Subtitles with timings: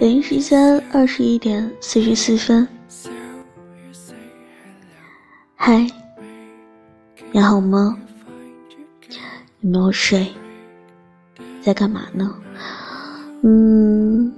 [0.00, 2.66] 北京时间二十一点四十四分，
[5.54, 5.86] 嗨，
[7.30, 7.96] 你好吗？
[9.60, 10.32] 你没有睡，
[11.60, 12.34] 在干嘛呢？
[13.42, 14.32] 嗯，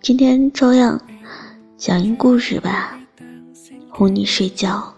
[0.00, 1.00] 今天照样
[1.76, 2.98] 讲一个故事吧，
[3.88, 4.92] 哄你睡觉。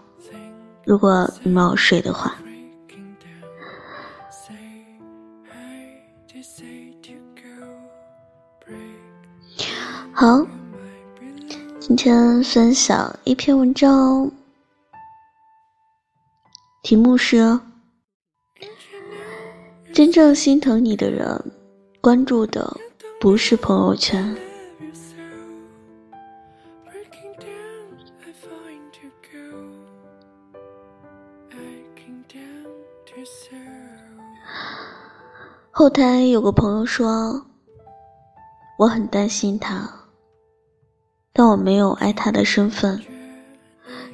[0.83, 2.35] 如果你没有睡的话。
[10.25, 10.41] 好，
[11.81, 14.31] 今天分享一篇文章，
[16.81, 17.59] 题目是：
[19.93, 21.51] 真正心疼你的人，
[21.99, 22.73] 关注的
[23.19, 24.33] 不是朋友圈。
[35.69, 37.45] 后台有个朋友说，
[38.77, 39.99] 我很担心他。
[41.35, 43.01] 但我没有爱他的身份，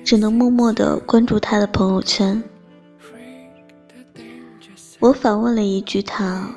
[0.06, 2.42] 只能默默的关注他的朋友圈。
[5.00, 6.50] 我反问了一句他：“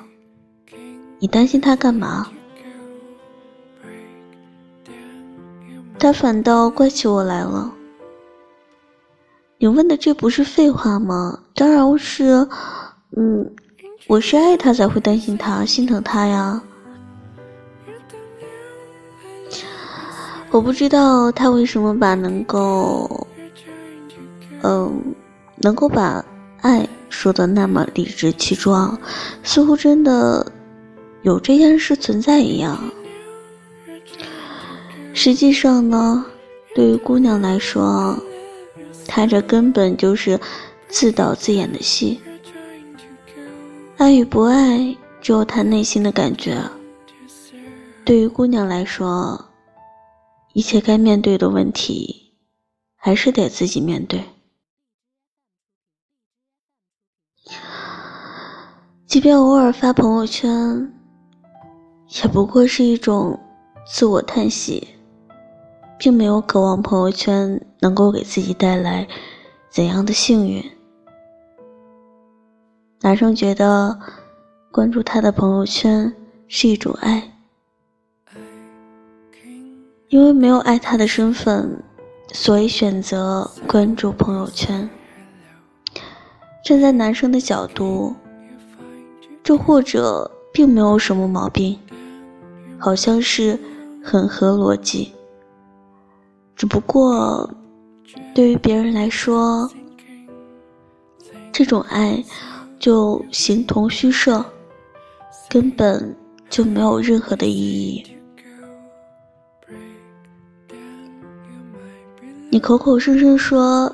[1.18, 2.28] 你担心他干嘛？”
[5.98, 7.72] 他反倒怪起我来了。
[9.58, 11.40] 你问的这不是废话吗？
[11.54, 12.46] 当然是，
[13.16, 13.52] 嗯，
[14.06, 16.62] 我是爱他才会担心他、心疼他呀。
[20.52, 23.26] 我不知道他为什么把能够，
[24.62, 25.02] 嗯，
[25.56, 26.22] 能够把
[26.60, 29.00] 爱说的那么理直气壮，
[29.42, 30.46] 似乎真的
[31.22, 32.78] 有这件事存在一样。
[35.14, 36.22] 实际上呢，
[36.74, 38.14] 对于姑娘来说，
[39.08, 40.38] 他这根本就是
[40.86, 42.20] 自导自演的戏。
[43.96, 46.62] 爱与不爱，只有他内心的感觉。
[48.04, 49.42] 对于姑娘来说。
[50.52, 52.34] 一切该面对的问题，
[52.96, 54.22] 还是得自己面对。
[59.06, 60.92] 即便偶尔发朋友圈，
[62.22, 63.38] 也不过是一种
[63.86, 64.88] 自我叹息，
[65.98, 69.08] 并没有渴望朋友圈能够给自己带来
[69.70, 70.62] 怎样的幸运。
[73.00, 73.98] 男生觉得
[74.70, 76.14] 关注他的朋友圈
[76.46, 77.31] 是一种爱。
[80.12, 81.82] 因为没有爱他的身份，
[82.34, 84.86] 所以选择关注朋友圈。
[86.62, 88.14] 站在男生的角度，
[89.42, 91.78] 这或者并没有什么毛病，
[92.78, 93.58] 好像是
[94.04, 95.10] 很合逻辑。
[96.54, 97.48] 只不过，
[98.34, 99.66] 对于别人来说，
[101.50, 102.22] 这种爱
[102.78, 104.44] 就形同虚设，
[105.48, 106.14] 根本
[106.50, 108.04] 就没有任何的意义。
[112.52, 113.90] 你口口声声说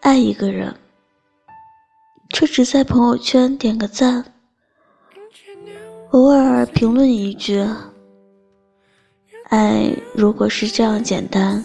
[0.00, 0.72] 爱一个人，
[2.28, 4.24] 却只在朋友圈点个赞，
[6.12, 7.66] 偶尔评论一句。
[9.48, 11.60] 爱如果是这样简单，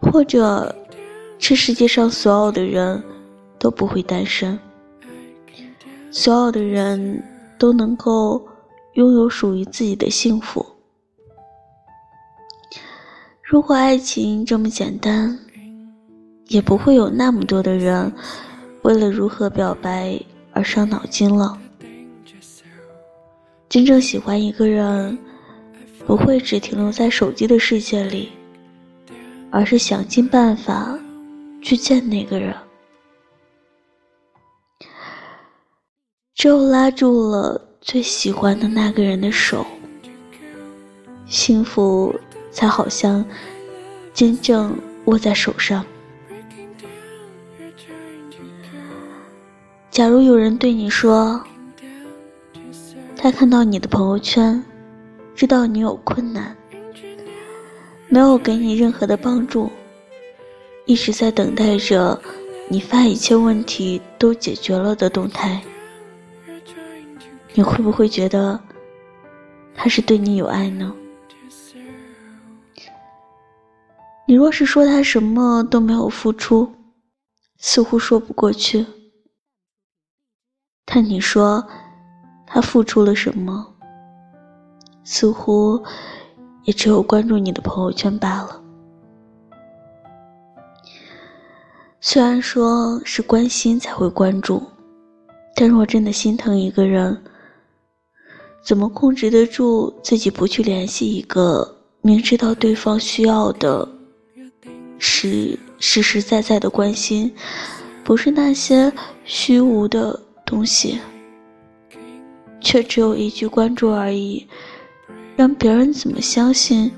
[0.00, 0.72] 或者
[1.36, 3.02] 这世界上所有的人
[3.58, 4.56] 都不会单身，
[6.12, 7.20] 所有的人
[7.58, 8.40] 都能够
[8.92, 10.64] 拥有属于自己的幸福。
[13.52, 15.38] 如果爱情这么简单，
[16.48, 18.10] 也不会有那么多的人
[18.80, 20.18] 为了如何表白
[20.54, 21.60] 而伤脑筋了。
[23.68, 25.18] 真正喜欢一个人，
[26.06, 28.30] 不会只停留在手机的世界里，
[29.50, 30.98] 而是想尽办法
[31.60, 32.56] 去见那个人。
[36.34, 39.66] 只有拉住了最喜欢的那个人的手，
[41.26, 42.18] 幸福。
[42.54, 43.24] 才好像
[44.14, 44.76] 真正
[45.06, 45.84] 握在手上。
[49.90, 51.42] 假如有人对你说，
[53.16, 54.62] 他看到你的朋友圈，
[55.34, 56.56] 知道你有困难，
[58.08, 59.70] 没有给你任何的帮助，
[60.86, 62.20] 一直在等待着
[62.68, 65.62] 你发一切问题都解决了的动态，
[67.52, 68.58] 你会不会觉得
[69.74, 70.94] 他是对你有爱呢？
[74.32, 76.66] 你若是说他什么都没有付出，
[77.58, 78.82] 似乎说不过去；
[80.86, 81.62] 但你说
[82.46, 83.74] 他付出了什么，
[85.04, 85.84] 似乎
[86.64, 88.58] 也只有关注你的朋友圈罢了。
[92.00, 94.62] 虽然说是关心才会关注，
[95.54, 97.22] 但若真的心疼一个人，
[98.64, 103.86] 怎么控制得住自己不去联系一个明知道对方需要的，
[105.04, 107.34] 是实实在在的关心，
[108.04, 108.90] 不是那些
[109.24, 110.16] 虚无的
[110.46, 111.00] 东西，
[112.60, 114.46] 却只有一句关注而已，
[115.34, 116.88] 让别人怎么相信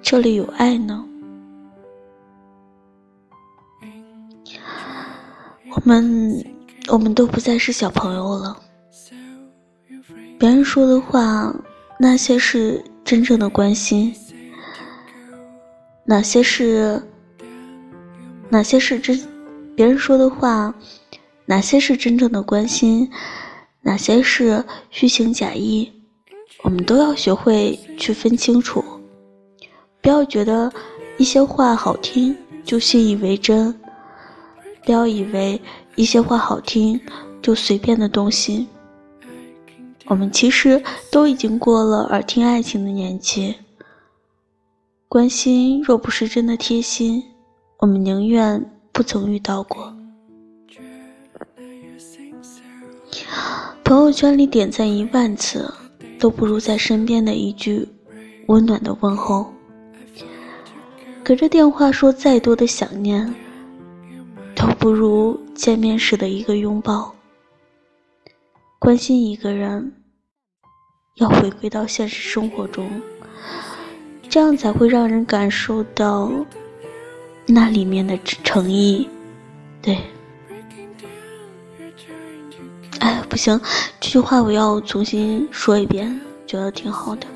[0.00, 1.04] 这里有爱呢？
[5.72, 6.44] 我们，
[6.86, 8.56] 我们都不再是小朋友了。
[10.38, 11.52] 别人说的话，
[11.98, 14.14] 那些是真正的关心，
[16.04, 17.02] 哪些是，
[18.50, 19.18] 哪些是真？
[19.76, 20.74] 别人说的话，
[21.46, 23.08] 哪些是真正的关心，
[23.80, 25.90] 哪些是虚情假意？
[26.62, 28.84] 我们都要学会去分清楚，
[30.02, 30.70] 不要觉得
[31.16, 33.74] 一些话好听就信以为真。
[34.84, 35.60] 不要以为
[35.94, 37.00] 一些话好听
[37.40, 38.66] 就随便的动心。
[40.06, 40.82] 我们其实
[41.12, 43.54] 都已经过了耳听爱情的年纪。
[45.08, 47.22] 关心若不是真的贴心，
[47.80, 48.62] 我们宁愿
[48.92, 49.92] 不曾遇到过。
[53.82, 55.72] 朋友圈里点赞一万次，
[56.18, 57.88] 都不如在身边的一句
[58.48, 59.50] 温暖的问候。
[61.24, 63.34] 隔着电话说再多的想念。
[64.54, 67.14] 都不如见面时的一个拥抱。
[68.78, 69.90] 关心一个人，
[71.16, 73.00] 要回归到现实生活中，
[74.28, 76.30] 这样才会让人感受到
[77.50, 79.08] 那里面的诚意。
[79.82, 79.98] 对，
[83.00, 83.60] 哎，不行，
[84.00, 87.26] 这句话我要重新说一遍，觉得挺好的。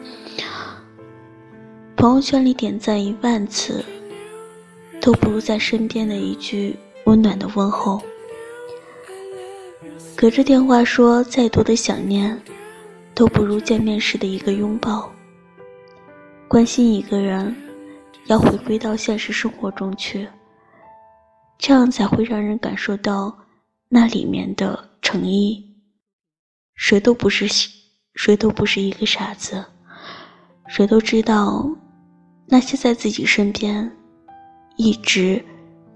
[1.97, 3.85] 朋友圈里点赞一万次，
[5.01, 6.77] 都不如在身边的一句。
[7.07, 8.01] 温暖的问候，
[10.17, 12.41] 隔着电话说再多的想念，
[13.15, 15.13] 都不如见面时的一个拥抱。
[16.49, 17.55] 关心一个人，
[18.27, 20.29] 要回归到现实生活中去，
[21.59, 23.37] 这样才会让人感受到
[23.89, 25.63] 那里面的诚意。
[26.75, 27.47] 谁都不是
[28.15, 29.65] 谁都不是一个傻子，
[30.69, 31.69] 谁都知道，
[32.47, 33.91] 那些在自己身边，
[34.77, 35.45] 一直。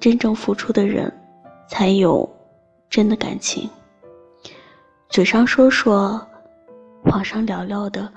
[0.00, 1.12] 真正付出的人，
[1.68, 2.24] 才有
[2.88, 3.68] 真的感情。
[5.08, 6.24] 嘴上说说，
[7.06, 8.08] 网上聊聊的，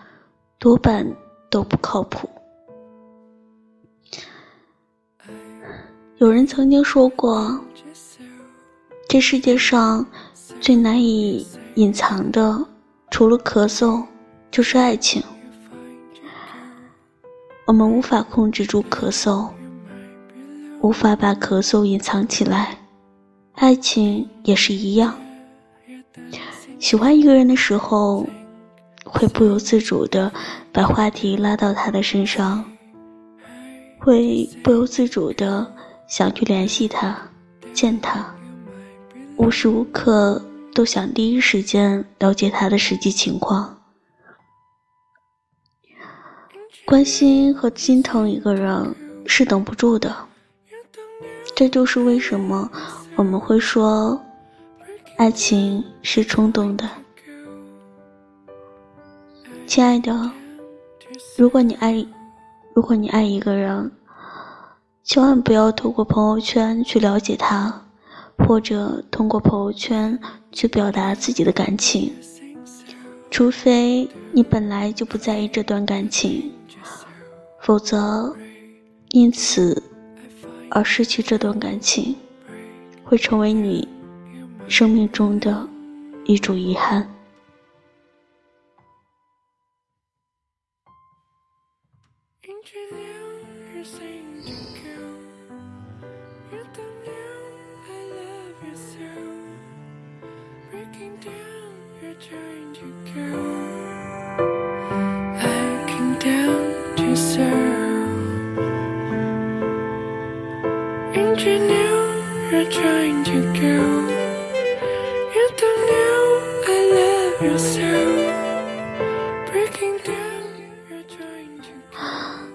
[0.59, 1.03] 多半
[1.49, 2.29] 都不靠谱。
[6.21, 7.59] 有人曾经说过，
[9.09, 10.05] 这世界上
[10.59, 12.63] 最难以隐藏的，
[13.09, 14.05] 除了咳嗽，
[14.51, 15.23] 就是爱情。
[17.65, 19.49] 我们无法控制住咳嗽。
[20.81, 22.77] 无法把咳嗽隐藏起来，
[23.53, 25.15] 爱情也是一样。
[26.77, 28.27] 喜欢一个人的时候，
[29.05, 30.31] 会不由自主的
[30.71, 32.63] 把话题拉到他的身上，
[33.97, 35.65] 会不由自主的
[36.11, 37.17] 想去联系他、
[37.73, 38.35] 见他，
[39.37, 40.43] 无时无刻
[40.75, 43.81] 都想第一时间了解他的实际情况。
[46.83, 48.93] 关心和心疼一个人
[49.25, 50.13] 是等不住的。
[51.55, 52.69] 这就是为什么
[53.15, 54.21] 我们会说，
[55.15, 56.89] 爱情是冲动的。
[59.65, 60.29] 亲爱的，
[61.37, 62.05] 如果你爱，
[62.73, 63.89] 如果你爱一个人，
[65.03, 67.85] 千万不要透过朋友圈去了解他，
[68.37, 70.19] 或者通过朋友圈
[70.51, 72.13] 去表达自己的感情，
[73.29, 76.51] 除非你本来就不在意这段感情，
[77.61, 78.35] 否则，
[79.09, 79.83] 因此。
[80.73, 82.15] 而失去这段感情，
[83.03, 83.85] 会成为你
[84.69, 85.67] 生命中的
[86.23, 87.05] 一种遗憾。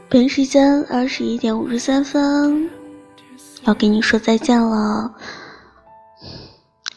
[0.08, 2.70] 北京时间二十一点五十三分，
[3.64, 5.14] 要跟你说再见了，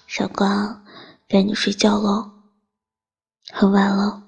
[0.07, 0.81] 傻瓜，
[1.27, 2.31] 该你睡觉喽，
[3.51, 4.23] 很晚了，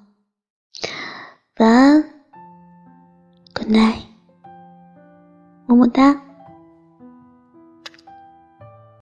[1.57, 2.10] 晚安。
[3.61, 4.01] ，Good night，
[5.67, 6.30] 么么哒。